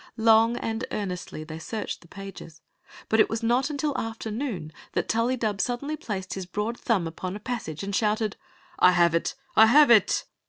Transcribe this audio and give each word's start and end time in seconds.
Long 0.17 0.57
and 0.57 0.83
earnestly 0.91 1.43
they 1.43 1.59
searched 1.59 2.01
the 2.01 2.07
pages, 2.07 2.59
but 3.07 3.19
it 3.19 3.29
was 3.29 3.43
not 3.43 3.69
until 3.69 3.95
after 3.95 4.31
noon 4.31 4.73
that 4.93 5.07
Tullydub 5.07 5.61
sud 5.61 5.81
denly 5.81 5.95
placed 6.01 6.33
his 6.33 6.47
broad 6.47 6.79
^umb 6.79 7.05
upon 7.07 7.35
a 7.35 7.39
passage 7.39 7.83
and 7.83 7.95
shouted: 7.95 8.35
"I 8.79 8.93
have 8.93 9.13
it! 9.13 9.35
I 9.55 9.67
have 9.67 9.91
it!" 9.91 10.25